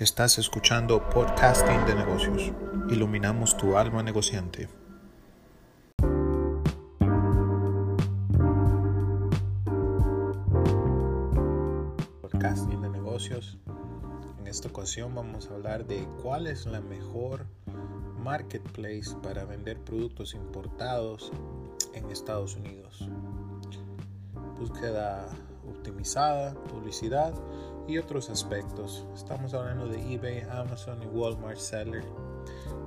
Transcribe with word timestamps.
Estás 0.00 0.38
escuchando 0.38 1.10
Podcasting 1.10 1.84
de 1.84 1.94
Negocios. 1.94 2.50
Iluminamos 2.88 3.54
tu 3.58 3.76
alma 3.76 4.02
negociante. 4.02 4.66
Podcasting 12.22 12.80
de 12.80 12.88
Negocios. 12.88 13.58
En 14.38 14.46
esta 14.46 14.68
ocasión 14.68 15.14
vamos 15.14 15.50
a 15.50 15.54
hablar 15.56 15.86
de 15.86 16.08
cuál 16.22 16.46
es 16.46 16.64
la 16.64 16.80
mejor 16.80 17.44
marketplace 18.24 19.14
para 19.22 19.44
vender 19.44 19.78
productos 19.80 20.32
importados 20.32 21.30
en 21.92 22.10
Estados 22.10 22.56
Unidos. 22.56 23.06
Búsqueda 24.58 25.28
optimizada, 25.68 26.54
publicidad 26.54 27.34
y 27.90 27.98
otros 27.98 28.30
aspectos. 28.30 29.04
Estamos 29.14 29.52
hablando 29.52 29.88
de 29.88 30.14
eBay, 30.14 30.42
Amazon 30.50 31.02
y 31.02 31.06
Walmart 31.06 31.58
Seller. 31.58 32.04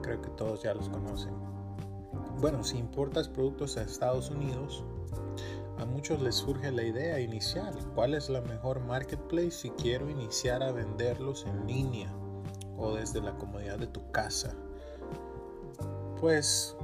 Creo 0.02 0.22
que 0.22 0.30
todos 0.30 0.64
ya 0.64 0.74
los 0.74 0.88
conocen. 0.88 1.34
Bueno, 2.40 2.64
si 2.64 2.78
importas 2.78 3.28
productos 3.28 3.76
a 3.76 3.82
Estados 3.82 4.30
Unidos, 4.30 4.84
a 5.78 5.86
muchos 5.86 6.22
les 6.22 6.36
surge 6.36 6.72
la 6.72 6.84
idea 6.84 7.20
inicial, 7.20 7.74
¿cuál 7.96 8.14
es 8.14 8.30
la 8.30 8.40
mejor 8.42 8.80
marketplace 8.80 9.52
si 9.52 9.70
quiero 9.72 10.10
iniciar 10.10 10.64
a 10.64 10.72
venderlos 10.72 11.46
en 11.46 11.68
línea 11.68 12.14
o 12.78 12.94
desde 12.94 13.22
la 13.22 13.36
comodidad 13.36 13.80
de 13.80 13.88
tu 13.88 14.10
casa? 14.12 14.54
Pues 16.22 16.78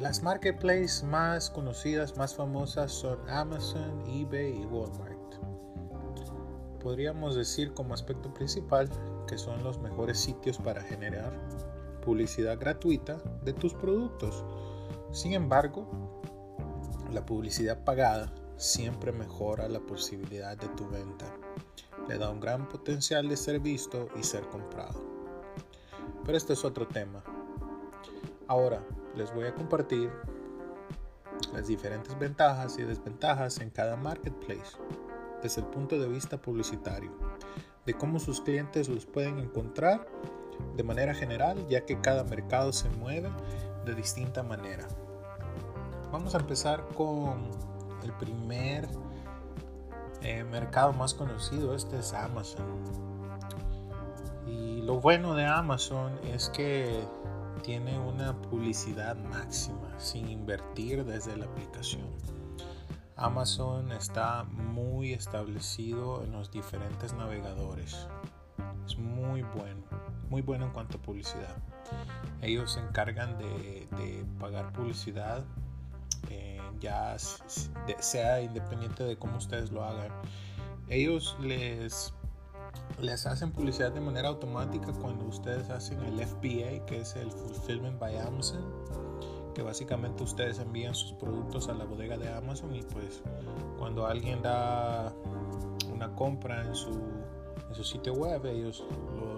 las 0.00 0.22
marketplaces 0.22 1.02
más 1.02 1.48
conocidas, 1.48 2.16
más 2.18 2.34
famosas 2.34 2.92
son 2.92 3.18
Amazon, 3.30 4.02
eBay 4.06 4.62
y 4.62 4.66
Walmart 4.66 5.17
podríamos 6.78 7.34
decir 7.34 7.74
como 7.74 7.94
aspecto 7.94 8.32
principal 8.32 8.88
que 9.26 9.38
son 9.38 9.62
los 9.62 9.78
mejores 9.78 10.18
sitios 10.18 10.58
para 10.58 10.82
generar 10.82 11.32
publicidad 12.04 12.58
gratuita 12.58 13.18
de 13.44 13.52
tus 13.52 13.74
productos. 13.74 14.44
Sin 15.12 15.32
embargo, 15.32 15.86
la 17.12 17.24
publicidad 17.24 17.84
pagada 17.84 18.32
siempre 18.56 19.12
mejora 19.12 19.68
la 19.68 19.80
posibilidad 19.80 20.56
de 20.56 20.68
tu 20.68 20.88
venta. 20.88 21.26
Le 22.08 22.18
da 22.18 22.30
un 22.30 22.40
gran 22.40 22.68
potencial 22.68 23.28
de 23.28 23.36
ser 23.36 23.60
visto 23.60 24.08
y 24.18 24.22
ser 24.22 24.48
comprado. 24.48 25.02
Pero 26.24 26.36
este 26.36 26.54
es 26.54 26.64
otro 26.64 26.86
tema. 26.88 27.22
Ahora 28.46 28.82
les 29.14 29.34
voy 29.34 29.44
a 29.44 29.54
compartir 29.54 30.10
las 31.52 31.66
diferentes 31.66 32.18
ventajas 32.18 32.78
y 32.78 32.82
desventajas 32.82 33.60
en 33.60 33.70
cada 33.70 33.96
marketplace 33.96 34.76
desde 35.42 35.60
el 35.60 35.66
punto 35.68 35.98
de 35.98 36.08
vista 36.08 36.36
publicitario, 36.38 37.10
de 37.86 37.94
cómo 37.94 38.18
sus 38.18 38.40
clientes 38.40 38.88
los 38.88 39.06
pueden 39.06 39.38
encontrar 39.38 40.06
de 40.76 40.82
manera 40.82 41.14
general, 41.14 41.66
ya 41.68 41.84
que 41.84 42.00
cada 42.00 42.24
mercado 42.24 42.72
se 42.72 42.88
mueve 42.90 43.30
de 43.84 43.94
distinta 43.94 44.42
manera. 44.42 44.86
Vamos 46.12 46.34
a 46.34 46.38
empezar 46.38 46.84
con 46.94 47.50
el 48.02 48.12
primer 48.14 48.88
eh, 50.22 50.44
mercado 50.44 50.92
más 50.92 51.14
conocido, 51.14 51.74
este 51.74 51.98
es 51.98 52.12
Amazon. 52.12 52.66
Y 54.46 54.82
lo 54.82 55.00
bueno 55.00 55.34
de 55.34 55.44
Amazon 55.44 56.12
es 56.24 56.48
que 56.48 57.04
tiene 57.62 57.98
una 57.98 58.40
publicidad 58.40 59.16
máxima 59.16 59.98
sin 59.98 60.28
invertir 60.28 61.04
desde 61.04 61.36
la 61.36 61.44
aplicación. 61.44 62.06
Amazon 63.18 63.90
está 63.90 64.44
muy 64.44 65.12
establecido 65.12 66.22
en 66.22 66.30
los 66.30 66.52
diferentes 66.52 67.12
navegadores. 67.14 68.06
Es 68.86 68.96
muy 68.96 69.42
bueno, 69.42 69.82
muy 70.30 70.40
bueno 70.40 70.66
en 70.66 70.70
cuanto 70.70 70.98
a 70.98 71.02
publicidad. 71.02 71.56
Ellos 72.42 72.72
se 72.72 72.80
encargan 72.80 73.36
de, 73.36 74.24
pagar 74.38 74.72
publicidad, 74.72 75.44
eh, 76.30 76.60
ya 76.78 77.16
sea 77.18 78.40
independiente 78.40 79.02
de 79.02 79.16
cómo 79.16 79.38
ustedes 79.38 79.72
lo 79.72 79.82
hagan. 79.84 80.12
Ellos 80.88 81.36
les, 81.40 82.14
les 83.00 83.26
hacen 83.26 83.50
publicidad 83.50 83.90
de 83.90 84.00
manera 84.00 84.28
automática 84.28 84.92
cuando 84.92 85.24
ustedes 85.24 85.68
hacen 85.70 86.00
el 86.04 86.24
FBA, 86.24 86.86
que 86.86 87.00
es 87.00 87.16
el 87.16 87.32
Fulfillment 87.32 87.98
by 87.98 88.16
Amazon 88.16 89.07
que 89.58 89.64
básicamente 89.64 90.22
ustedes 90.22 90.60
envían 90.60 90.94
sus 90.94 91.14
productos 91.14 91.68
a 91.68 91.74
la 91.74 91.84
bodega 91.84 92.16
de 92.16 92.32
Amazon 92.32 92.76
y 92.76 92.82
pues 92.82 93.24
cuando 93.76 94.06
alguien 94.06 94.40
da 94.40 95.12
una 95.92 96.14
compra 96.14 96.64
en 96.64 96.76
su, 96.76 96.90
en 97.68 97.74
su 97.74 97.82
sitio 97.82 98.12
web 98.12 98.46
ellos 98.46 98.84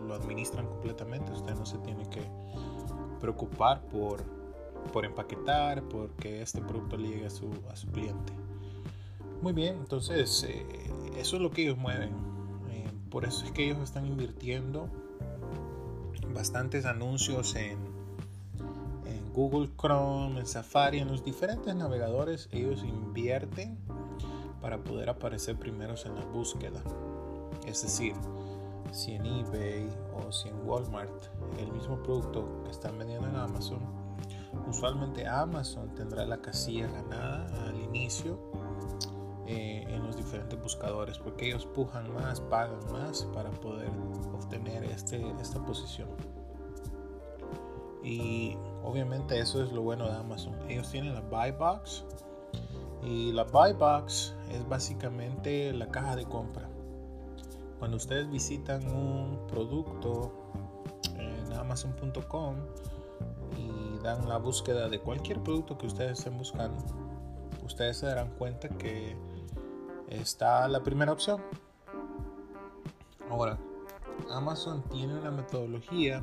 lo, 0.06 0.12
administran 0.12 0.66
completamente, 0.66 1.32
usted 1.32 1.54
no 1.54 1.64
se 1.64 1.78
tiene 1.78 2.06
que 2.10 2.20
preocupar 3.18 3.80
por, 3.88 4.22
por 4.92 5.06
empaquetar, 5.06 5.84
porque 5.84 6.42
este 6.42 6.60
producto 6.60 6.98
llegue 6.98 7.24
a 7.24 7.30
su, 7.30 7.50
a 7.70 7.76
su 7.76 7.86
cliente. 7.88 8.34
Muy 9.40 9.54
bien, 9.54 9.76
entonces 9.76 10.44
eh, 10.46 10.66
eso 11.16 11.36
es 11.36 11.42
lo 11.42 11.50
que 11.50 11.62
ellos 11.62 11.78
mueven. 11.78 12.10
Eh, 12.68 12.90
por 13.08 13.24
eso 13.24 13.46
es 13.46 13.52
que 13.52 13.64
ellos 13.64 13.78
están 13.78 14.04
invirtiendo 14.04 14.90
bastantes 16.34 16.84
anuncios 16.84 17.54
en, 17.54 17.78
Google 19.32 19.70
Chrome, 19.76 20.40
en 20.40 20.46
Safari, 20.46 20.98
en 20.98 21.08
los 21.08 21.24
diferentes 21.24 21.74
navegadores, 21.74 22.48
ellos 22.52 22.82
invierten 22.82 23.78
para 24.60 24.78
poder 24.78 25.08
aparecer 25.08 25.58
primeros 25.58 26.04
en 26.06 26.14
la 26.16 26.24
búsqueda. 26.24 26.82
Es 27.66 27.82
decir, 27.82 28.14
si 28.92 29.12
en 29.12 29.26
eBay 29.26 29.88
o 30.14 30.32
si 30.32 30.48
en 30.48 30.68
Walmart 30.68 31.26
el 31.58 31.70
mismo 31.72 32.02
producto 32.02 32.62
que 32.64 32.70
están 32.70 32.98
vendiendo 32.98 33.28
en 33.28 33.36
Amazon, 33.36 33.80
usualmente 34.68 35.26
Amazon 35.26 35.94
tendrá 35.94 36.24
la 36.24 36.40
casilla 36.40 36.88
ganada 36.88 37.46
al 37.66 37.76
inicio 37.76 38.38
eh, 39.46 39.84
en 39.88 40.04
los 40.06 40.16
diferentes 40.16 40.60
buscadores 40.60 41.18
porque 41.18 41.46
ellos 41.48 41.66
pujan 41.66 42.12
más, 42.14 42.40
pagan 42.40 42.80
más 42.92 43.24
para 43.34 43.50
poder 43.50 43.90
obtener 44.32 44.84
este, 44.84 45.24
esta 45.40 45.64
posición. 45.64 46.08
Y 48.02 48.56
obviamente 48.84 49.38
eso 49.38 49.62
es 49.62 49.72
lo 49.72 49.82
bueno 49.82 50.06
de 50.06 50.16
Amazon. 50.16 50.54
Ellos 50.68 50.90
tienen 50.90 51.14
la 51.14 51.20
Buy 51.20 51.52
Box. 51.52 52.04
Y 53.02 53.32
la 53.32 53.44
Buy 53.44 53.72
Box 53.72 54.34
es 54.50 54.68
básicamente 54.68 55.72
la 55.72 55.88
caja 55.88 56.16
de 56.16 56.24
compra. 56.24 56.68
Cuando 57.78 57.96
ustedes 57.96 58.30
visitan 58.30 58.86
un 58.90 59.46
producto 59.48 60.32
en 61.16 61.52
amazon.com 61.52 62.56
y 63.56 63.98
dan 64.02 64.28
la 64.28 64.36
búsqueda 64.36 64.88
de 64.88 65.00
cualquier 65.00 65.42
producto 65.42 65.78
que 65.78 65.86
ustedes 65.86 66.18
estén 66.18 66.36
buscando, 66.36 66.76
ustedes 67.64 67.98
se 67.98 68.06
darán 68.06 68.28
cuenta 68.36 68.68
que 68.68 69.16
está 70.08 70.68
la 70.68 70.82
primera 70.82 71.12
opción. 71.12 71.40
Ahora, 73.30 73.58
Amazon 74.30 74.82
tiene 74.90 75.14
una 75.18 75.30
metodología 75.30 76.22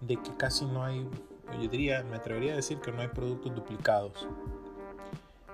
de 0.00 0.16
que 0.16 0.36
casi 0.36 0.64
no 0.64 0.82
hay, 0.82 1.08
yo 1.52 1.68
diría, 1.68 2.02
me 2.04 2.16
atrevería 2.16 2.52
a 2.52 2.56
decir 2.56 2.80
que 2.80 2.92
no 2.92 3.00
hay 3.00 3.08
productos 3.08 3.54
duplicados. 3.54 4.26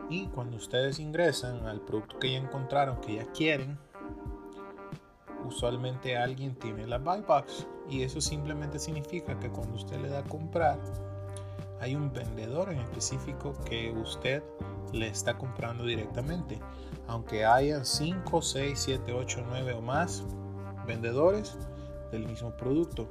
Y 0.09 0.27
cuando 0.29 0.57
ustedes 0.57 0.99
ingresan 0.99 1.67
al 1.67 1.81
producto 1.81 2.19
que 2.19 2.33
ya 2.33 2.39
encontraron, 2.39 3.01
que 3.01 3.17
ya 3.17 3.27
quieren, 3.33 3.79
usualmente 5.47 6.17
alguien 6.17 6.55
tiene 6.55 6.87
la 6.87 6.99
buy 6.99 7.21
box 7.21 7.67
y 7.89 8.03
eso 8.03 8.21
simplemente 8.21 8.79
significa 8.79 9.39
que 9.39 9.51
cuando 9.51 9.77
usted 9.77 10.01
le 10.01 10.09
da 10.09 10.21
a 10.21 10.25
comprar, 10.25 10.79
hay 11.81 11.95
un 11.95 12.13
vendedor 12.13 12.71
en 12.71 12.79
específico 12.79 13.55
que 13.65 13.91
usted 13.93 14.43
le 14.93 15.09
está 15.09 15.37
comprando 15.39 15.85
directamente. 15.85 16.61
Aunque 17.07 17.45
hayan 17.45 17.85
5, 17.85 18.43
6, 18.43 18.79
7, 18.79 19.13
8, 19.13 19.45
9 19.49 19.73
o 19.75 19.81
más 19.81 20.25
vendedores 20.87 21.57
del 22.11 22.27
mismo 22.27 22.51
producto. 22.57 23.09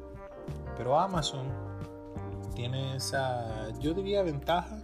Pero 0.78 1.00
Amazon 1.00 1.48
tiene 2.50 2.96
esa, 2.96 3.70
yo 3.80 3.94
diría, 3.94 4.24
ventaja 4.24 4.80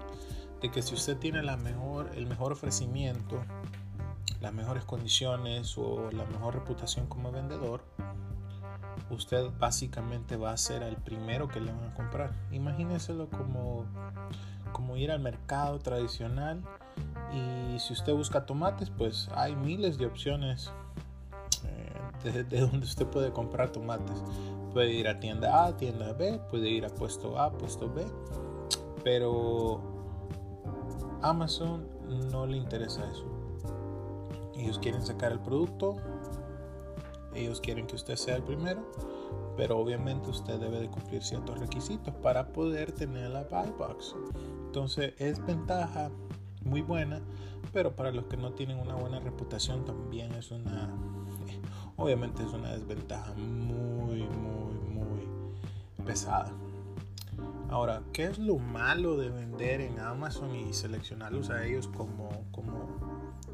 de 0.61 0.71
que 0.71 0.81
si 0.81 0.93
usted 0.95 1.17
tiene 1.17 1.43
la 1.43 1.57
mejor, 1.57 2.11
el 2.15 2.27
mejor 2.27 2.51
ofrecimiento, 2.51 3.41
las 4.41 4.53
mejores 4.53 4.85
condiciones 4.85 5.77
o 5.77 6.11
la 6.11 6.25
mejor 6.25 6.55
reputación 6.55 7.07
como 7.07 7.31
vendedor, 7.31 7.81
usted 9.09 9.49
básicamente 9.59 10.37
va 10.37 10.51
a 10.51 10.57
ser 10.57 10.83
el 10.83 10.97
primero 10.97 11.47
que 11.47 11.59
le 11.59 11.71
van 11.71 11.91
a 11.91 11.93
comprar. 11.93 12.31
Imagínenselo 12.51 13.29
como, 13.29 13.85
como 14.71 14.97
ir 14.97 15.11
al 15.11 15.19
mercado 15.19 15.79
tradicional 15.79 16.61
y 17.33 17.79
si 17.79 17.93
usted 17.93 18.13
busca 18.13 18.45
tomates, 18.45 18.89
pues 18.89 19.29
hay 19.35 19.55
miles 19.55 19.97
de 19.97 20.05
opciones 20.05 20.71
eh, 22.23 22.43
de 22.43 22.59
donde 22.61 22.85
usted 22.85 23.05
puede 23.07 23.31
comprar 23.31 23.71
tomates. 23.71 24.23
Puede 24.75 24.91
ir 24.91 25.07
a 25.07 25.17
tienda 25.21 25.65
A, 25.67 25.77
tienda 25.77 26.11
B, 26.11 26.37
puede 26.51 26.67
ir 26.67 26.85
a 26.85 26.89
puesto 26.89 27.39
A, 27.39 27.49
puesto 27.49 27.89
B. 27.89 28.05
Pero 29.05 29.79
Amazon 31.21 31.87
no 32.29 32.45
le 32.45 32.57
interesa 32.57 33.09
eso. 33.09 33.25
Ellos 34.53 34.77
quieren 34.77 35.01
sacar 35.05 35.31
el 35.31 35.39
producto. 35.39 35.95
Ellos 37.33 37.61
quieren 37.61 37.87
que 37.87 37.95
usted 37.95 38.17
sea 38.17 38.35
el 38.35 38.43
primero. 38.43 38.83
pero 39.55 39.79
obviamente 39.79 40.29
usted 40.29 40.59
debe 40.59 40.79
de 40.79 40.89
cumplir 40.89 41.23
ciertos 41.23 41.57
requisitos 41.59 42.13
para 42.15 42.51
poder 42.51 42.91
tener 42.91 43.29
la 43.29 43.43
buy 43.43 43.71
box. 43.77 44.15
Entonces 44.65 45.13
es 45.17 45.43
ventaja 45.45 46.11
muy 46.63 46.81
buena, 46.81 47.21
pero 47.71 47.95
para 47.95 48.11
los 48.11 48.25
que 48.25 48.37
no 48.37 48.53
tienen 48.53 48.79
una 48.79 48.95
buena 48.95 49.19
reputación 49.19 49.85
también 49.85 50.33
es 50.33 50.51
una, 50.51 50.93
obviamente 51.95 52.43
es 52.43 52.51
una 52.51 52.71
desventaja 52.71 53.33
muy, 53.35 53.74
Ahora, 57.69 58.03
¿qué 58.13 58.23
es 58.23 58.37
lo 58.37 58.57
malo 58.57 59.17
de 59.17 59.29
vender 59.29 59.81
en 59.81 59.99
Amazon 59.99 60.55
y 60.55 60.73
seleccionarlos 60.73 61.49
a 61.49 61.65
ellos 61.65 61.89
como, 61.89 62.29
como 62.51 62.87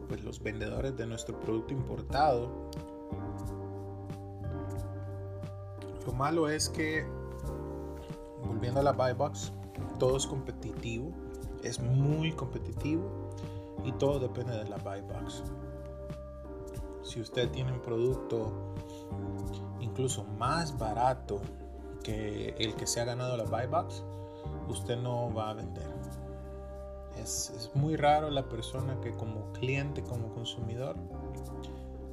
pues, 0.07 0.23
los 0.23 0.43
vendedores 0.43 0.95
de 0.95 1.07
nuestro 1.07 1.39
producto 1.39 1.73
importado? 1.73 2.69
Lo 6.05 6.13
malo 6.13 6.49
es 6.49 6.69
que, 6.69 7.03
volviendo 8.45 8.81
a 8.81 8.83
la 8.83 8.91
buy 8.91 9.13
box, 9.13 9.51
todo 9.97 10.17
es 10.17 10.27
competitivo, 10.27 11.11
es 11.63 11.79
muy 11.79 12.31
competitivo 12.33 13.31
y 13.83 13.91
todo 13.93 14.19
depende 14.19 14.55
de 14.55 14.69
la 14.69 14.77
buy 14.77 15.01
box. 15.01 15.43
Si 17.01 17.19
usted 17.19 17.49
tiene 17.49 17.71
un 17.71 17.81
producto 17.81 18.75
incluso 19.79 20.23
más 20.25 20.77
barato 20.77 21.41
que 22.03 22.55
el 22.59 22.75
que 22.75 22.87
se 22.87 23.01
ha 23.01 23.05
ganado 23.05 23.37
la 23.37 23.43
buy 23.43 23.67
box, 23.67 24.03
usted 24.67 24.97
no 24.97 25.33
va 25.33 25.51
a 25.51 25.53
vender. 25.53 25.87
Es, 27.17 27.51
es, 27.55 27.71
muy 27.75 27.95
raro 27.97 28.29
la 28.29 28.47
persona 28.47 28.99
que 29.01 29.11
como 29.11 29.51
cliente, 29.53 30.01
como 30.01 30.33
consumidor, 30.33 30.95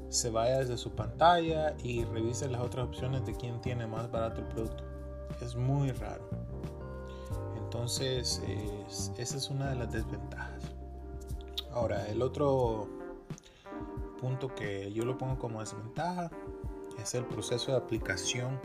se 0.08 0.30
vaya 0.30 0.58
desde 0.58 0.76
su 0.76 0.90
pantalla 0.90 1.74
y 1.82 2.04
revise 2.04 2.48
las 2.48 2.60
otras 2.62 2.86
opciones 2.86 3.24
de 3.26 3.34
quién 3.34 3.60
tiene 3.60 3.86
más 3.86 4.10
barato 4.10 4.40
el 4.40 4.46
producto. 4.48 4.84
Es 5.40 5.54
muy 5.54 5.92
raro. 5.92 6.28
Entonces, 7.56 8.42
esa 9.18 9.36
es 9.36 9.50
una 9.50 9.70
de 9.70 9.76
las 9.76 9.92
desventajas. 9.92 10.62
Ahora, 11.72 12.06
el 12.08 12.22
otro 12.22 12.88
punto 14.20 14.54
que 14.54 14.90
yo 14.92 15.04
lo 15.04 15.16
pongo 15.16 15.38
como 15.38 15.60
desventaja 15.60 16.30
es 17.00 17.14
el 17.14 17.24
proceso 17.26 17.72
de 17.72 17.78
aplicación 17.78 18.58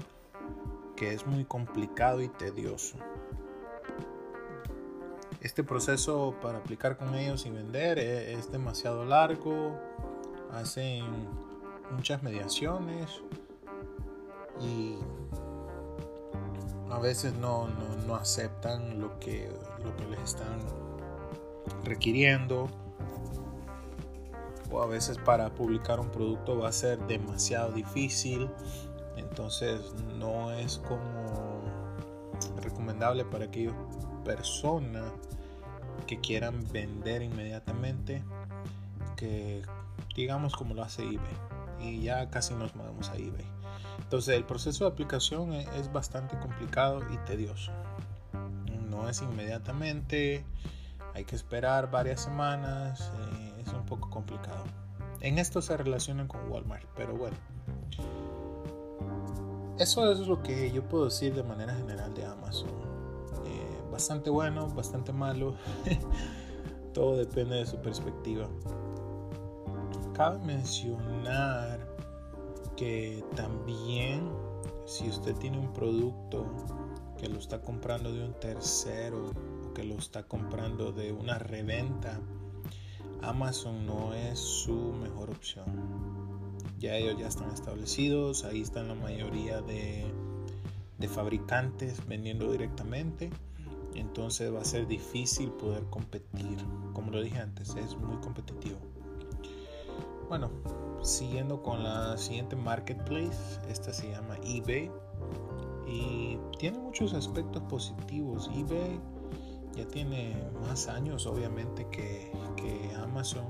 que 0.96 1.14
es 1.14 1.26
muy 1.26 1.46
complicado 1.46 2.22
y 2.22 2.30
tedioso. 2.30 2.98
Este 5.42 5.64
proceso 5.64 6.36
para 6.42 6.60
aplicar 6.60 6.98
con 6.98 7.16
ellos 7.16 7.46
y 7.46 7.50
vender 7.50 8.00
e, 8.00 8.34
es 8.34 8.52
demasiado 8.52 9.04
largo, 9.04 9.78
hacen 10.52 11.06
muchas 11.92 12.24
mediaciones 12.24 13.22
y 14.62 14.96
a 16.90 17.00
veces 17.00 17.34
no, 17.34 17.68
aceptan 18.16 19.02
lo 19.02 19.20
que, 19.20 19.50
lo 19.84 19.96
que 19.98 20.06
les 20.06 20.22
están 20.22 20.60
requiriendo 21.84 22.70
o 24.72 24.82
a 24.82 24.88
veces 24.88 25.18
para 25.18 25.54
publicar 25.54 26.00
un 26.00 26.10
producto 26.10 26.58
va 26.58 26.70
a 26.70 26.72
ser 26.72 27.00
demasiado 27.08 27.72
difícil 27.72 28.50
entonces 29.34 29.96
no 30.20 30.52
es 30.52 30.78
como 30.78 31.64
recomendable 32.62 33.26
para 33.26 33.46
aquellas 33.46 33.74
personas 34.24 35.12
que 36.06 36.20
quieran 36.20 36.64
vender 36.72 37.24
inmediatamente 37.24 38.22
que 39.18 39.64
digamos 40.16 40.56
como 40.56 40.76
lo 40.76 40.84
hace 40.84 41.02
eBay. 41.02 41.38
Y 41.82 42.04
ya 42.04 42.30
casi 42.30 42.54
nos 42.54 42.76
movemos 42.76 43.10
a 43.10 43.16
eBay. 43.16 43.46
Entonces 43.98 44.36
el 44.36 44.46
proceso 44.46 44.86
de 44.86 44.92
aplicación 44.92 45.52
e, 45.52 45.68
es 45.80 45.92
bastante 45.92 46.38
complicado 46.38 47.02
y 47.12 47.18
tedioso. 47.26 47.72
No 48.88 49.10
es 49.10 49.24
inmediatamente, 49.24 50.46
hay 51.16 51.26
que 51.26 51.36
esperar 51.36 51.90
varias 51.90 52.22
semanas, 52.22 53.12
eh, 53.32 53.64
es 53.66 53.74
un 53.74 53.84
poco 53.88 54.12
complicado. 54.12 54.64
En 55.22 55.40
esto 55.40 55.60
se 55.64 55.76
relacionan 55.76 56.28
con 56.28 56.52
Walmart, 56.52 56.86
pero 56.96 57.16
bueno. 57.16 57.53
Eso 59.80 60.12
es 60.12 60.20
lo 60.20 60.44
que 60.44 60.72
yo 60.72 60.88
puedo 60.88 61.06
decir 61.06 61.34
de 61.34 61.44
manera 61.44 61.74
general 61.74 62.14
de 62.14 62.26
Amazon. 62.26 62.70
Eh, 63.46 63.82
bastante 63.92 64.30
bueno, 64.30 64.68
bastante 64.70 65.12
malo. 65.12 65.56
Todo 66.94 67.18
depende 67.18 67.56
de 67.56 67.66
su 67.66 67.78
perspectiva. 67.78 68.48
Cabe 70.14 70.38
mencionar 70.40 71.88
que 72.76 73.24
también 73.36 74.30
si 74.86 75.10
usted 75.10 75.36
tiene 75.38 75.58
un 75.58 75.74
producto 75.74 76.46
que 77.18 77.28
lo 77.28 77.40
está 77.40 77.62
comprando 77.62 78.12
de 78.12 78.26
un 78.26 78.34
tercero 78.40 79.32
o 79.70 79.74
que 79.74 79.84
lo 79.84 79.96
está 79.96 80.24
comprando 80.28 80.92
de 80.92 81.12
una 81.12 81.40
reventa, 81.40 82.20
Amazon 83.24 83.88
no 83.88 84.14
es 84.14 84.38
su 84.38 84.94
mejor 84.94 85.32
opción. 85.32 86.33
Ya 86.84 86.98
ellos 86.98 87.18
ya 87.18 87.30
están 87.30 87.50
establecidos, 87.50 88.44
ahí 88.44 88.60
están 88.60 88.90
la 88.90 88.96
mayoría 88.96 89.62
de, 89.62 90.04
de 90.98 91.08
fabricantes 91.08 92.06
vendiendo 92.10 92.52
directamente. 92.52 93.30
Entonces 93.96 94.54
va 94.54 94.60
a 94.60 94.66
ser 94.66 94.86
difícil 94.86 95.50
poder 95.52 95.86
competir. 95.86 96.58
Como 96.92 97.10
lo 97.10 97.22
dije 97.22 97.40
antes, 97.40 97.74
es 97.78 97.96
muy 97.96 98.18
competitivo. 98.18 98.80
Bueno, 100.28 100.52
siguiendo 101.02 101.64
con 101.64 101.84
la 101.84 102.18
siguiente 102.18 102.58
marketplace, 102.58 103.62
esta 103.70 103.94
se 103.94 104.12
llama 104.12 104.36
eBay 104.44 104.92
y 105.88 106.38
tiene 106.60 106.80
muchos 106.80 107.14
aspectos 107.14 107.64
positivos. 107.70 108.52
eBay 108.54 109.00
ya 109.74 109.88
tiene 109.88 110.36
más 110.68 110.90
años 110.90 111.28
obviamente 111.28 111.88
que, 111.92 112.30
Amazon 113.02 113.46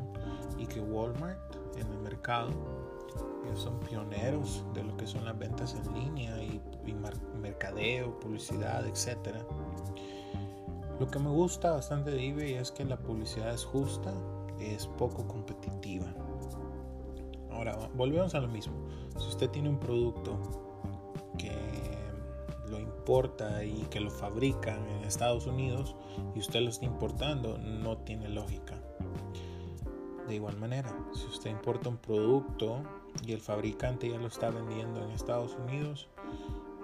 y 0.59 0.68
que 0.68 0.81
Walmart 0.81 1.56
en 1.77 1.91
el 1.91 1.97
mercado. 1.97 2.82
Ellos 3.45 3.62
son 3.62 3.80
pioneros 3.80 4.63
de 4.74 4.83
lo 4.83 4.95
que 4.98 5.06
son 5.06 5.25
las 5.25 5.38
ventas 5.38 5.75
en 5.75 5.94
línea 5.94 6.42
y, 6.42 6.62
mercadeo, 7.42 8.19
publicidad, 8.19 8.86
etc. 8.88 9.36
Lo 11.00 11.07
que 11.07 11.19
me 11.19 11.30
gusta 11.30 11.71
bastante 11.71 12.12
de 12.12 12.30
eBay 12.30 12.54
es 12.54 12.71
que 12.71 12.86
la 12.86 12.98
publicidad 12.98 13.54
es 13.54 13.65
justa, 13.65 14.13
es 14.60 14.88
poco 14.88 15.27
competitiva. 15.27 16.13
Ahora, 17.51 17.77
volvemos 17.95 18.33
a 18.36 18.39
lo 18.39 18.48
mismo. 18.48 18.74
Si 19.18 19.27
usted 19.27 19.50
tiene 19.50 19.69
un 19.69 19.80
producto 19.80 20.38
que 21.38 21.51
lo 22.69 22.80
importa 22.80 23.63
y 23.63 23.84
que 23.89 24.00
lo 24.00 24.10
fabrican 24.10 24.88
en 24.88 25.03
Estados 25.03 25.46
Unidos 25.46 25.96
y 26.36 26.39
usted 26.39 26.62
lo 26.62 26.70
está 26.70 26.86
importando, 26.86 27.58
no 27.58 27.98
tiene 27.98 28.29
lógica. 28.29 28.82
De 30.27 30.36
igual 30.36 30.58
manera, 30.58 30.89
si 31.13 31.25
usted 31.25 31.51
importa 31.51 31.89
un 31.89 31.98
producto 31.98 32.82
y 33.25 33.34
el 33.34 33.41
fabricante 33.41 34.10
ya 34.10 34.17
lo 34.17 34.27
está 34.27 34.50
vendiendo 34.50 35.03
en 35.03 35.12
Estados 35.12 35.55
Unidos, 35.55 36.10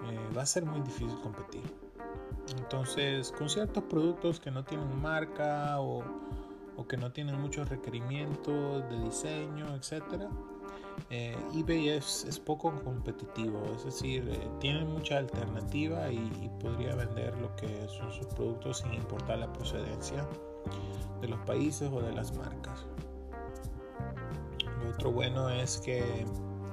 eh, 0.09 0.36
va 0.36 0.43
a 0.43 0.45
ser 0.45 0.65
muy 0.65 0.81
difícil 0.81 1.19
competir. 1.21 1.63
Entonces, 2.57 3.31
con 3.31 3.50
ciertos 3.50 3.83
productos 3.83 4.39
que 4.39 4.51
no 4.51 4.63
tienen 4.63 5.01
marca 5.01 5.79
o, 5.79 6.03
que 6.88 6.98
no 6.98 7.12
tienen 7.12 7.39
muchos 7.39 7.67
requerimientos 7.69 8.89
de 8.89 9.03
diseño, 9.03 9.75
etcétera, 9.75 10.29
eh, 11.09 11.38
eBay 11.53 11.89
es, 11.89 12.41
poco 12.45 12.74
competitivo, 12.83 13.62
es 13.75 13.83
decir, 13.83 14.27
eh, 14.29 14.48
tiene 14.59 14.86
mucha 14.86 15.17
alternativa 15.17 16.09
y, 16.12 16.50
podría 16.62 16.95
vender 16.95 17.38
lo 17.38 17.55
que 17.57 17.88
son 17.88 18.12
sus 18.12 18.27
productos 18.27 18.79
sin 18.79 18.93
importar 18.93 19.39
la 19.39 19.51
procedencia 19.53 20.25
de 21.21 21.27
los 21.27 21.39
países 21.41 21.89
o 21.91 22.01
de 22.01 22.13
las 22.13 22.36
marcas. 22.36 22.86
Lo 24.83 24.91
otro 24.91 25.12
bueno 25.12 25.50
es 25.50 25.77
que 25.77 26.25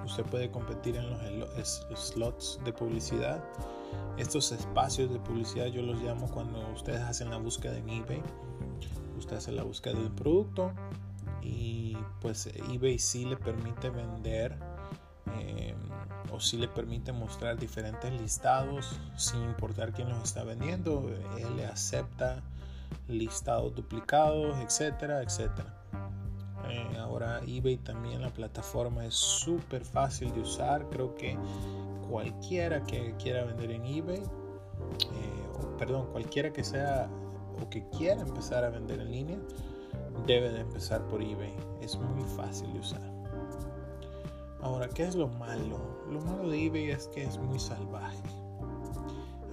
usted 0.05 0.25
puede 0.25 0.51
competir 0.51 0.97
en 0.97 1.41
los 1.41 1.83
slots 1.95 2.61
de 2.65 2.73
publicidad. 2.73 3.43
Estos 4.17 4.53
espacios 4.53 5.13
de 5.13 5.19
publicidad 5.19 5.67
yo 5.67 5.83
los 5.83 6.01
llamo 6.01 6.31
cuando 6.31 6.67
ustedes 6.73 7.01
hacen 7.01 7.31
la 7.31 7.39
búsqueda 7.39 7.77
en 7.77 7.89
eBay. 7.89 8.23
Usted 9.19 9.37
hace 9.37 9.53
la 9.53 9.63
búsqueda 9.63 9.95
de 9.95 10.07
un 10.07 10.15
producto, 10.15 10.73
y 11.47 11.97
pues 12.21 12.49
eBay 12.73 12.99
sí 12.99 13.25
le 13.25 13.37
permite 13.37 13.91
vender 13.91 14.57
em, 15.39 15.77
o 16.33 16.41
sí 16.41 16.57
le 16.57 16.69
permite 16.69 17.13
mostrar 17.13 17.57
diferentes 17.57 18.13
listados 18.21 18.99
sin 19.17 19.43
importar 19.43 19.93
quién 19.93 20.09
los 20.09 20.23
está 20.23 20.43
vendiendo. 20.45 21.09
Él 21.39 21.57
le 21.57 21.67
acepta 21.67 22.43
listados 23.09 23.75
duplicados, 23.75 24.57
etcétera, 24.59 25.23
etcétera. 25.23 25.75
Ahora 26.99 27.41
eBay 27.47 27.77
también 27.79 28.23
la 28.23 28.31
plataforma 28.31 29.05
es 29.07 29.15
súper 29.15 29.85
fácil 29.85 30.33
de 30.33 30.41
usar. 30.41 30.89
Creo 30.91 31.15
que 31.15 31.37
cualquiera 32.09 32.83
que 32.85 33.15
quiera 33.19 33.45
vender 33.45 33.71
en 33.71 33.85
eBay, 33.85 34.19
eh, 34.19 34.25
perdón, 35.79 36.07
cualquiera 36.13 36.53
que 36.53 36.65
sea 36.65 37.09
o 37.63 37.69
que 37.71 37.89
quiera 37.91 38.21
empezar 38.21 38.65
a 38.65 38.71
vender 38.71 39.01
en 39.01 39.11
línea, 39.11 39.39
debe 40.27 40.51
de 40.51 40.61
empezar 40.61 41.07
por 41.09 41.23
eBay. 41.23 41.55
Es 41.81 41.97
muy 41.97 42.25
fácil 42.37 42.73
de 42.73 42.81
usar. 42.81 43.17
Ahora, 44.61 44.89
¿qué 44.89 45.05
es 45.05 45.15
lo 45.15 45.29
malo? 45.29 45.79
Lo 46.11 46.21
malo 46.21 46.49
de 46.49 46.67
eBay 46.67 46.91
es 46.91 47.09
que 47.09 47.23
es 47.23 47.39
muy 47.39 47.59
salvaje. 47.59 48.19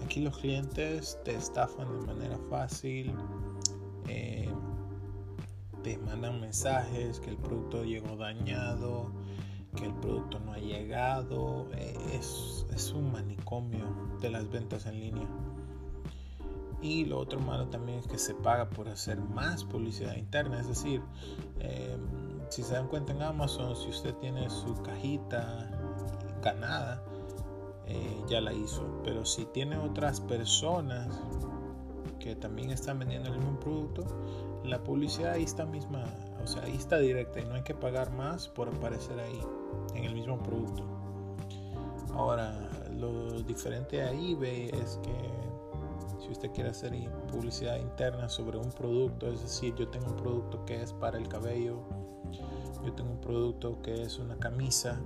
Aquí 0.04 0.22
los 0.22 0.38
clientes 0.38 1.20
te 1.24 1.36
estafan 1.36 2.00
de 2.00 2.06
manera 2.08 2.38
fácil, 2.50 3.14
eh, 4.08 4.50
te 5.84 5.98
mandan 5.98 6.40
mensajes 6.40 7.20
que 7.20 7.30
el 7.30 7.38
producto 7.38 7.84
llegó 7.84 8.16
dañado, 8.16 9.12
que 9.76 9.86
el 9.86 9.94
producto 9.96 10.40
no 10.40 10.54
ha 10.54 10.58
llegado. 10.58 11.68
Eh, 11.74 11.96
es, 12.14 12.66
es 12.74 12.92
un 12.94 13.12
manicomio 13.12 14.18
de 14.22 14.30
las 14.30 14.50
ventas 14.50 14.86
en 14.86 15.00
línea. 15.00 15.28
Y 16.82 17.06
lo 17.06 17.20
otro 17.20 17.40
malo 17.40 17.68
también 17.68 18.00
es 18.00 18.08
que 18.08 18.18
se 18.18 18.34
paga 18.34 18.70
por 18.70 18.90
hacer 18.90 19.20
más 19.20 19.64
publicidad 19.64 20.16
interna. 20.16 20.60
Es 20.60 20.68
decir, 20.68 21.02
eh, 21.60 21.98
si 22.50 22.64
se 22.64 22.74
dan 22.74 22.88
cuenta 22.88 23.14
en 23.14 23.22
Amazon, 23.22 23.76
si 23.76 23.90
usted 23.90 24.14
tiene 24.16 24.50
su 24.50 24.74
cajita 24.84 25.70
ganada, 26.42 27.04
eh, 27.88 28.22
ya 28.28 28.42
la 28.42 28.54
hizo. 28.54 29.02
Pero 29.04 29.26
si 29.26 29.46
tiene 29.46 29.78
otras 29.78 30.20
personas 30.22 31.22
que 32.24 32.38
también 32.38 32.72
están 32.72 33.00
vendiendo 33.00 33.30
el 33.34 33.38
mismo 33.38 33.60
producto, 33.60 34.06
la 34.64 34.82
publicidad 34.82 35.34
ahí 35.34 35.44
está 35.44 35.66
misma, 35.66 36.06
o 36.42 36.48
sea, 36.48 36.64
ahí 36.64 36.76
está 36.78 36.98
directa 36.98 37.42
y 37.42 37.46
no 37.46 37.56
hay 37.56 37.64
que 37.64 37.76
pagar 37.76 38.14
más 38.14 38.48
por 38.48 38.70
aparecer 38.70 39.20
ahí 39.20 39.42
en 39.94 40.06
el 40.06 40.14
mismo 40.14 40.42
producto. 40.42 40.86
Ahora, 42.14 42.70
lo 42.98 43.42
diferente 43.42 44.02
a 44.02 44.12
eBay 44.12 44.70
es 44.70 45.02
que 45.04 46.24
si 46.24 46.32
usted 46.32 46.50
quiere 46.52 46.70
hacer 46.70 46.94
publicidad 47.30 47.76
interna 47.76 48.30
sobre 48.30 48.58
un 48.58 48.72
producto, 48.72 49.30
es 49.30 49.42
decir, 49.42 49.76
yo 49.76 49.90
tengo 49.90 50.06
un 50.08 50.16
producto 50.16 50.64
que 50.64 50.82
es 50.82 50.94
para 50.94 51.18
el 51.18 51.28
cabello, 51.28 51.82
yo 52.86 52.94
tengo 52.94 53.12
un 53.12 53.20
producto 53.20 53.82
que 53.82 54.02
es 54.02 54.18
una 54.18 54.38
camisa, 54.38 54.98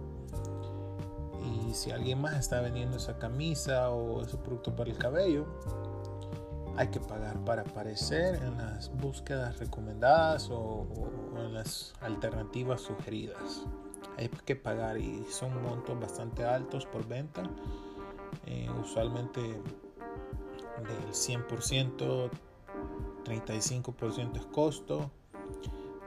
y 1.67 1.73
si 1.73 1.89
alguien 1.89 2.21
más 2.21 2.35
está 2.35 2.61
vendiendo 2.61 2.97
esa 2.97 3.17
camisa 3.17 3.89
o 3.89 4.21
ese 4.21 4.37
producto 4.37 4.75
para 4.75 4.91
el 4.91 4.97
cabello, 4.99 5.47
hay 6.77 6.89
que 6.89 6.99
pagar 6.99 7.43
para 7.43 7.63
aparecer 7.63 8.35
en 8.35 8.57
las 8.57 8.91
búsquedas 8.95 9.57
recomendadas 9.57 10.49
o, 10.51 10.85
en 11.35 11.53
las 11.53 11.93
alternativas 12.01 12.81
sugeridas. 12.81 13.65
Hay 14.17 14.29
que 14.29 14.55
pagar 14.55 14.97
y 14.99 15.25
son 15.29 15.61
montos 15.63 15.99
bastante 15.99 16.45
altos 16.45 16.85
por 16.85 17.07
venta. 17.07 17.43
Eh, 18.45 18.69
usualmente 18.79 19.41
del 19.41 21.11
100%, 21.11 22.29
35% 23.25 24.37
es 24.37 24.45
costo, 24.45 25.09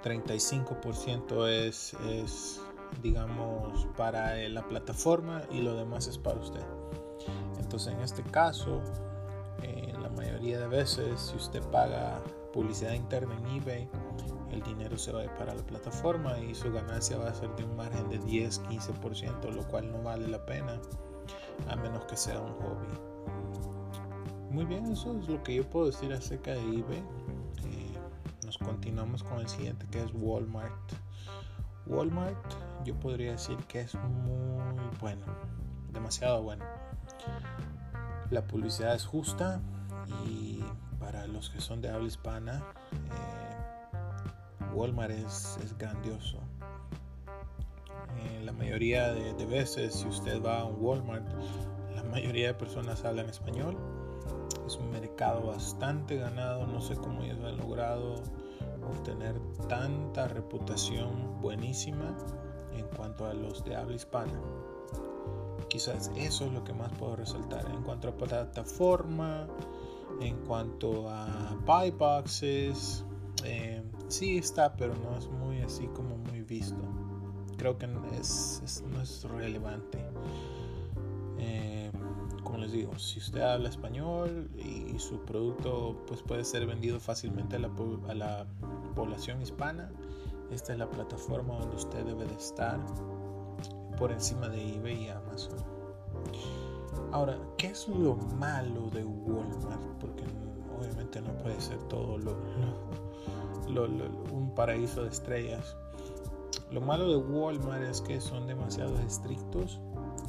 35% 0.04 1.48
es, 1.48 1.94
es, 1.94 2.60
digamos, 3.02 3.86
para 3.96 4.36
la 4.48 4.66
plataforma 4.68 5.42
y 5.50 5.62
lo 5.62 5.74
demás 5.74 6.06
es 6.06 6.16
para 6.16 6.38
usted. 6.38 6.64
Entonces, 7.58 7.92
en 7.92 8.00
este 8.00 8.22
caso, 8.22 8.80
eh, 9.62 9.89
la 10.00 10.08
mayoría 10.10 10.58
de 10.58 10.66
veces, 10.66 11.20
si 11.20 11.36
usted 11.36 11.62
paga 11.70 12.20
publicidad 12.52 12.92
interna 12.92 13.36
en 13.36 13.46
eBay, 13.56 13.88
el 14.50 14.62
dinero 14.62 14.98
se 14.98 15.12
va 15.12 15.20
a 15.20 15.24
ir 15.24 15.30
para 15.32 15.54
la 15.54 15.62
plataforma 15.62 16.38
y 16.38 16.54
su 16.54 16.72
ganancia 16.72 17.16
va 17.18 17.28
a 17.28 17.34
ser 17.34 17.54
de 17.56 17.64
un 17.64 17.76
margen 17.76 18.08
de 18.08 18.20
10-15%, 18.20 19.50
lo 19.52 19.66
cual 19.68 19.90
no 19.92 20.02
vale 20.02 20.26
la 20.26 20.44
pena 20.44 20.80
a 21.68 21.76
menos 21.76 22.04
que 22.06 22.16
sea 22.16 22.40
un 22.40 22.52
hobby. 22.54 22.88
Muy 24.50 24.64
bien, 24.64 24.86
eso 24.86 25.16
es 25.16 25.28
lo 25.28 25.42
que 25.42 25.54
yo 25.54 25.68
puedo 25.68 25.86
decir 25.86 26.12
acerca 26.12 26.52
de 26.52 26.60
eBay. 26.60 26.98
Eh, 26.98 27.94
nos 28.44 28.58
continuamos 28.58 29.22
con 29.22 29.38
el 29.38 29.48
siguiente 29.48 29.86
que 29.90 30.02
es 30.02 30.10
Walmart. 30.14 30.92
Walmart 31.86 32.36
yo 32.84 32.98
podría 32.98 33.32
decir 33.32 33.56
que 33.68 33.82
es 33.82 33.94
muy 33.94 34.90
bueno, 35.00 35.24
demasiado 35.92 36.42
bueno. 36.42 36.64
La 38.30 38.46
publicidad 38.46 38.94
es 38.94 39.04
justa 39.04 39.60
y 40.26 40.62
para 40.98 41.26
los 41.26 41.50
que 41.50 41.60
son 41.60 41.80
de 41.80 41.90
habla 41.90 42.08
hispana, 42.08 42.62
eh, 42.92 44.66
Walmart 44.74 45.12
es, 45.12 45.58
grandioso. 45.78 46.38
Eh, 48.18 48.42
la 48.44 48.52
mayoría 48.52 49.12
de, 49.12 49.32
de 49.34 49.46
veces, 49.46 49.94
si 49.94 50.06
usted 50.06 50.42
va 50.42 50.60
a 50.60 50.64
un 50.64 50.76
Walmart, 50.80 51.26
la 51.94 52.02
mayoría 52.04 52.48
de 52.48 52.54
personas 52.54 53.04
hablan 53.04 53.28
español 53.28 53.76
es 54.66 54.76
un 54.76 54.90
mercado 54.90 55.48
bastante 55.48 56.16
ganado, 56.16 56.66
no 56.66 56.80
sé 56.80 56.94
cómo 56.94 57.22
ellos 57.22 57.38
han 57.44 57.56
logrado 57.56 58.22
obtener 58.88 59.34
tanta 59.68 60.28
reputación 60.28 61.40
buenísima 61.40 62.16
en 62.72 62.86
cuanto 62.96 63.26
a 63.26 63.34
los 63.34 63.64
de 63.64 63.74
habla 63.74 63.96
hispana. 63.96 64.40
Quizás 65.68 66.10
eso 66.16 66.46
es 66.46 66.52
lo 66.52 66.62
que 66.62 66.72
más 66.72 66.92
puedo 66.92 67.16
resaltar. 67.16 67.64
En 67.70 67.82
cuanto 67.82 68.08
a 68.08 68.12
plataforma, 68.12 69.46
en 70.20 70.36
cuanto 70.46 71.08
a 71.08 71.56
buy 71.66 71.90
boxes, 71.90 73.04
eh, 73.44 73.82
sí 74.08 74.38
está, 74.38 74.72
pero 74.74 74.94
no 74.94 75.16
es 75.16 75.28
muy 75.28 75.60
así 75.60 75.86
como 75.88 76.16
muy 76.18 76.42
visto. 76.42 76.82
Creo 77.56 77.76
que 77.76 77.86
es, 78.20 78.84
no 78.90 79.02
es 79.02 79.24
relevante 79.24 79.98
les 82.60 82.72
digo, 82.72 82.98
si 82.98 83.18
usted 83.18 83.40
habla 83.40 83.68
español 83.68 84.50
y 84.56 84.98
su 84.98 85.18
producto 85.24 85.96
pues 86.06 86.22
puede 86.22 86.44
ser 86.44 86.66
vendido 86.66 87.00
fácilmente 87.00 87.56
a 87.56 87.58
la, 87.58 87.70
a 88.08 88.14
la 88.14 88.46
población 88.94 89.40
hispana, 89.40 89.90
esta 90.50 90.72
es 90.72 90.78
la 90.78 90.88
plataforma 90.88 91.58
donde 91.58 91.76
usted 91.76 92.04
debe 92.04 92.26
de 92.26 92.34
estar 92.34 92.78
por 93.96 94.12
encima 94.12 94.48
de 94.48 94.76
eBay 94.76 95.04
y 95.04 95.08
Amazon. 95.08 95.69
Ahora, 97.12 97.36
¿qué 97.56 97.68
es 97.68 97.88
lo 97.88 98.14
malo 98.38 98.88
de 98.90 99.04
Walmart? 99.04 99.82
Porque 99.98 100.22
obviamente 100.78 101.20
no 101.20 101.32
puede 101.38 101.60
ser 101.60 101.78
todo 101.88 102.18
lo, 102.18 102.36
un 104.32 104.52
paraíso 104.54 105.02
de 105.02 105.08
estrellas. 105.08 105.76
Lo 106.70 106.80
malo 106.80 107.10
de 107.10 107.16
Walmart 107.16 107.82
es 107.82 108.00
que 108.00 108.20
son 108.20 108.46
demasiado 108.46 108.96
estrictos 109.00 109.80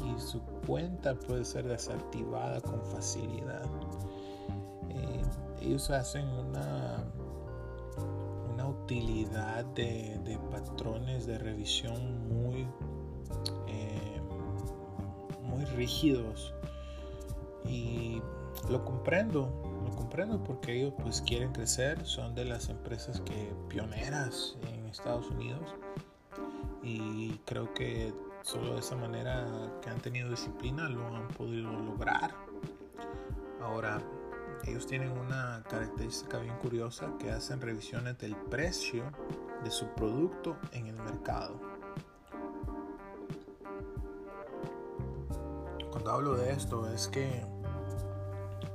y 0.04 0.20
su 0.20 0.42
cuenta 0.66 1.14
puede 1.14 1.46
ser 1.46 1.68
desactivada 1.68 2.60
con 2.62 2.84
facilidad. 2.86 3.66
Eh, 4.90 5.22
ellos 5.62 5.92
hacen 5.92 6.28
una, 6.28 7.04
una 8.52 8.68
utilidad 8.68 9.66
de, 9.66 10.40
patrones 10.50 11.28
de 11.28 11.38
revisión 11.38 12.28
muy, 12.28 12.68
eh, 13.68 14.20
muy 15.44 15.64
rígidos 15.66 16.56
y 17.72 18.22
lo 18.70 18.84
comprendo, 18.84 19.50
lo 19.86 19.96
comprendo 19.96 20.44
porque 20.44 20.78
ellos 20.78 20.94
pues 21.01 21.22
quieren 21.22 21.51
crecer, 21.54 22.06
son 22.06 22.36
de 22.36 22.46
las 22.46 22.70
empresas 22.70 23.22
que 23.22 23.54
pioneras 23.70 24.58
en 24.72 24.86
Estados 24.88 25.30
Unidos 25.30 25.74
y 26.84 27.40
creo 27.46 27.74
que 27.74 28.13
Solo 28.44 28.74
de 28.74 28.80
esa 28.80 28.96
manera 28.96 29.46
que 29.82 29.90
han 29.92 30.00
tenido 30.00 30.30
disciplina 30.30 30.90
lo 30.90 31.06
han 31.16 31.28
podido 31.28 31.72
lograr. 31.72 32.34
Ahora, 33.62 34.01
ellos 34.66 34.88
tienen 34.88 35.12
una 35.12 35.63
característica 35.70 36.40
bien 36.40 36.56
curiosa 36.58 37.13
que 37.20 37.30
hacen 37.30 37.62
revisiones 37.62 38.18
del 38.18 38.36
precio 38.36 39.04
de 39.63 39.70
su 39.70 39.86
producto 39.90 40.58
en 40.72 40.88
el 40.88 40.96
mercado. 40.96 41.60
Cuando 45.92 46.12
hablo 46.12 46.36
de 46.36 46.51
esto 46.51 46.92
es 46.92 47.08
que 47.10 47.46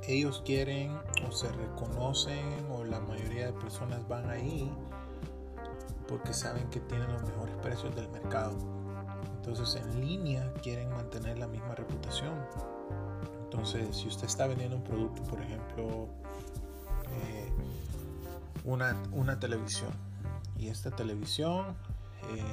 ellos 0.03 0.41
quieren 0.45 0.97
o 1.27 1.31
se 1.31 1.51
reconocen 1.51 2.65
o 2.71 2.83
la 2.83 2.99
mayoría 2.99 3.47
de 3.47 3.53
personas 3.53 4.07
van 4.07 4.29
ahí 4.29 4.71
porque 6.07 6.33
saben 6.33 6.69
que 6.69 6.79
tienen 6.79 7.11
los 7.11 7.23
mejores 7.23 7.55
precios 7.57 7.95
del 7.95 8.07
mercado 8.09 8.77
entonces 9.47 9.81
en 9.81 10.01
línea 10.01 10.51
quieren 10.61 10.89
mantener 10.89 11.37
la 11.37 11.47
misma 11.47 11.73
reputación. 11.73 12.33
Entonces 13.45 13.95
si 13.95 14.09
usted 14.09 14.25
está 14.25 14.45
vendiendo 14.45 14.75
un 14.75 14.83
producto, 14.83 15.23
por 15.23 15.41
ejemplo, 15.41 16.09
eh, 17.09 17.49
una, 18.65 19.39
televisión, 19.39 19.91
y 20.57 20.67
esta 20.67 20.91
televisión 20.91 21.65
eh, 22.35 22.43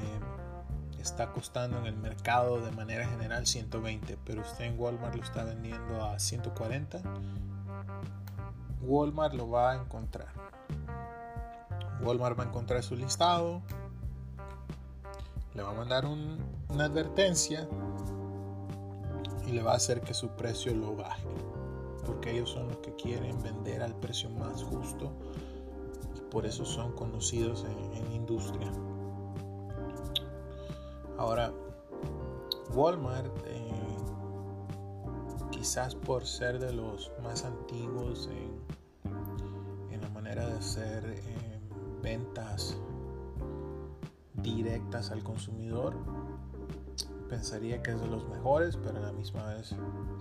está 1.05 1.33
costando 1.33 1.79
en 1.79 1.87
el 1.87 1.97
mercado 1.97 2.61
de 2.61 2.73
manera 2.73 3.07
general 3.07 3.47
120, 3.47 4.19
pero 4.25 4.41
usted 4.41 4.65
en 4.65 4.81
Walmart 4.81 5.15
lo 5.15 5.23
está 5.23 5.45
vendiendo 5.45 6.03
a 6.03 6.19
140, 6.19 7.03
Walmart 8.81 9.35
lo 9.35 9.51
va 9.51 9.73
a 9.73 9.75
encontrar. 9.77 10.29
Walmart 12.01 12.39
va 12.39 12.45
a 12.45 12.47
encontrar 12.47 12.83
su 12.83 12.97
listado, 12.97 13.63
le 15.55 15.63
va 15.63 15.71
a 15.71 15.75
mandar 15.75 16.07
una 16.07 16.85
advertencia 16.85 17.69
y 19.47 19.53
le 19.53 19.63
va 19.63 19.73
a 19.73 19.77
hacer 19.77 20.01
que 20.01 20.15
su 20.15 20.31
precio 20.31 20.75
lo 20.75 20.97
baje. 20.97 21.29
Porque 22.07 22.33
ellos 22.33 22.51
son 22.51 22.69
los 22.69 22.79
que 22.79 22.95
quieren 22.97 23.43
vender 23.43 23.83
al 23.83 23.95
precio 23.95 24.31
más 24.31 24.63
justo 24.63 25.13
y 26.17 26.21
por 26.31 26.47
eso 26.47 26.65
son 26.65 26.93
conocidos 26.93 27.65
en, 27.65 28.13
industria. 28.13 28.71
Ahora, 31.17 31.53
Walmart, 32.75 33.33
eh, 33.47 33.71
quizás 35.51 35.95
por 35.95 36.27
ser 36.27 36.59
de 36.59 36.73
los 36.73 37.13
más 37.23 37.45
antiguos 37.45 38.29
en, 38.33 40.01
la 40.01 40.09
manera 40.11 40.47
de 40.47 40.59
hacer 40.59 41.05
eh, 41.07 41.61
ventas 42.03 42.77
directas 44.35 45.11
al 45.11 45.23
consumidor, 45.23 45.95
pensaría 47.29 47.83
que 47.83 47.93
es 47.93 48.01
de 48.01 48.09
los 48.09 48.29
mejores, 48.29 48.77
pero 48.77 48.99
a 48.99 49.01
la 49.01 49.13
misma 49.13 49.45
vez 49.55 49.75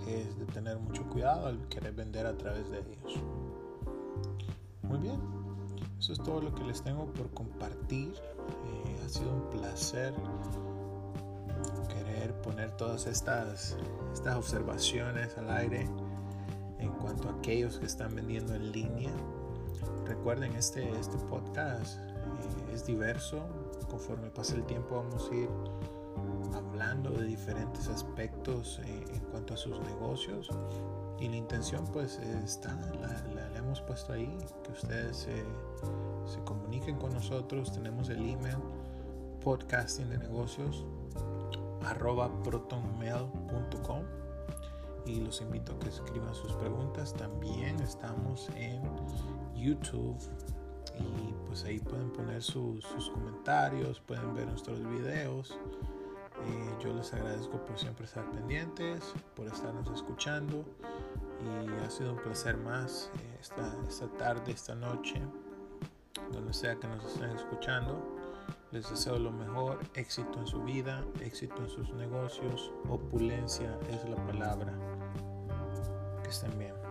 es 0.08 0.38
de 0.38 0.46
tener 0.46 0.78
mucho 0.78 1.04
cuidado 1.10 1.48
al 1.48 1.68
querer 1.70 1.94
vender 1.94 2.28
a 2.28 2.38
través 2.38 2.70
de 2.70 2.80
ellos. 2.80 3.20
Muy 4.84 5.00
bien, 5.00 5.20
eso 5.98 6.14
es 6.14 6.20
todo 6.20 6.42
lo 6.42 6.54
que 6.54 6.64
les 6.64 6.82
tengo 6.84 7.06
por 7.08 7.30
compartir. 7.32 8.14
Eh, 8.14 9.02
ha 9.04 9.10
sido 9.10 9.32
un 9.32 9.50
placer 9.50 10.14
poner 12.44 12.72
todas 12.72 13.08
estas, 13.08 13.76
estas 14.14 14.36
observaciones 14.36 15.36
al 15.38 15.50
aire 15.50 15.88
en 16.80 16.92
cuanto 17.02 17.30
a 17.30 17.34
aquellos 17.34 17.80
que 17.80 17.86
están 17.86 18.14
vendiendo 18.14 18.54
en 18.54 18.72
línea. 18.72 19.12
Recuerden, 20.06 20.54
este, 20.56 20.88
este 21.00 21.18
podcast 21.30 21.98
eh, 21.98 22.74
es 22.74 22.86
diverso. 22.86 23.42
Conforme 23.90 24.30
pase 24.30 24.56
el 24.56 24.66
tiempo 24.66 24.98
vamos 24.98 25.30
a 25.32 25.36
ir 25.36 25.50
hablando 26.54 27.10
de 27.12 27.26
diferentes 27.26 27.88
aspectos 27.88 28.80
eh, 28.84 29.06
en 29.14 29.20
cuanto 29.32 29.54
a 29.54 29.58
sus 29.58 29.80
negocios 29.80 30.50
y 31.20 31.30
la 31.30 31.36
intención 31.38 31.86
pues 31.92 32.20
está, 32.44 32.76
la, 33.00 33.34
la, 33.34 33.58
hemos 33.58 33.82
puesto 33.82 34.14
ahí, 34.14 34.38
que 34.64 34.72
ustedes 34.72 35.28
se 36.26 36.40
comuniquen 36.44 36.98
con 36.98 37.14
nosotros, 37.14 37.72
tenemos 37.72 38.10
el 38.10 38.18
email 38.18 38.58
podcasting 39.42 40.10
de 40.10 40.18
negocios 40.18 40.86
arroba 41.86 42.32
protonmail.com 42.44 44.04
y 45.06 45.22
los 45.22 45.42
invito 45.42 45.74
a 45.74 45.80
que 45.80 45.90
escriban 45.90 46.34
sus 46.34 46.54
preguntas. 46.54 47.14
También 47.14 47.80
estamos 47.80 48.50
en 48.56 48.82
YouTube 49.56 50.18
y 51.00 51.34
pues 51.48 51.64
ahí 51.64 51.80
pueden 51.80 52.12
poner 52.12 52.42
sus, 52.42 52.86
comentarios, 53.14 54.00
pueden 54.02 54.34
ver 54.34 54.48
nuestros 54.48 54.80
videos. 54.90 55.58
Eh, 56.46 56.76
yo 56.84 56.94
les 56.94 57.14
agradezco 57.14 57.64
por 57.66 57.78
siempre 57.78 58.06
estar 58.06 58.30
pendientes, 58.32 59.14
por 59.36 59.48
estarnos 59.48 59.90
escuchando 59.92 60.66
y 61.42 61.86
ha 61.86 61.90
sido 61.90 62.14
un 62.14 62.20
placer 62.20 62.58
más 62.58 63.12
eh, 63.16 63.38
esta, 63.40 63.76
esta 63.88 64.08
tarde, 64.18 64.52
esta 64.52 64.76
noche, 64.76 65.22
donde 66.32 66.54
sea 66.54 66.76
que 66.76 66.88
nos 66.88 67.06
estén 67.06 67.30
escuchando. 67.32 68.23
Les 68.74 68.90
deseo 68.90 69.20
lo 69.20 69.32
mejor, 69.32 69.78
éxito 69.94 70.40
en 70.40 70.48
su 70.48 70.64
vida, 70.64 71.06
éxito 71.22 71.58
en 71.58 71.70
sus 71.70 71.94
negocios, 71.94 72.74
opulencia 72.90 73.78
es 73.88 74.10
la 74.10 74.16
palabra. 74.16 74.74
Que 76.24 76.30
estén 76.30 76.58
bien. 76.58 76.83